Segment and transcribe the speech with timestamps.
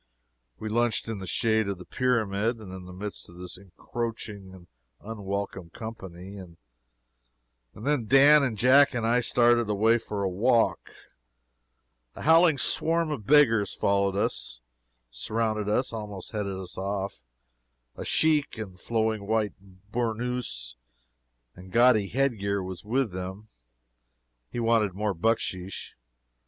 [0.57, 4.51] We lunched in the shade of the pyramid, and in the midst of this encroaching
[4.51, 4.65] and
[4.99, 6.57] unwelcome company, and
[7.75, 10.89] then Dan and Jack and I started away for a walk.
[12.15, 14.59] A howling swarm of beggars followed us
[15.11, 17.21] surrounded us almost headed us off.
[17.95, 19.53] A sheik, in flowing white
[19.91, 20.77] bournous
[21.55, 23.49] and gaudy head gear, was with them.
[24.49, 25.93] He wanted more bucksheesh.